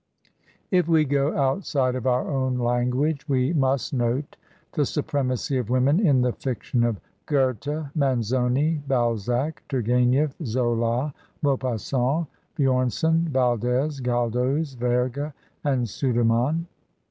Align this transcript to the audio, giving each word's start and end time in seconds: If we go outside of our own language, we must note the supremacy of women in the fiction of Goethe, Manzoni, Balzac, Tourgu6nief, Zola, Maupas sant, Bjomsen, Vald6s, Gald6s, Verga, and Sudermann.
If 0.71 0.87
we 0.87 1.05
go 1.05 1.37
outside 1.37 1.93
of 1.93 2.07
our 2.07 2.27
own 2.27 2.57
language, 2.57 3.29
we 3.29 3.53
must 3.53 3.93
note 3.93 4.35
the 4.71 4.83
supremacy 4.83 5.59
of 5.59 5.69
women 5.69 5.99
in 6.03 6.21
the 6.23 6.33
fiction 6.33 6.83
of 6.83 6.99
Goethe, 7.27 7.85
Manzoni, 7.93 8.81
Balzac, 8.87 9.61
Tourgu6nief, 9.69 10.33
Zola, 10.43 11.13
Maupas 11.43 11.81
sant, 11.81 12.25
Bjomsen, 12.57 13.29
Vald6s, 13.29 14.01
Gald6s, 14.01 14.75
Verga, 14.75 15.35
and 15.63 15.85
Sudermann. 15.87 16.65